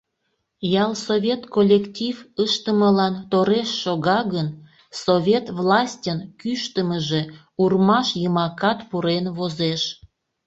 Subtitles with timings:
[0.83, 4.47] Ялсовет коллектив ыштымылан тореш шога гын,
[5.01, 7.21] совет властьын кӱштымыжӧ
[7.61, 9.81] урмаш йымакат пурен возеш.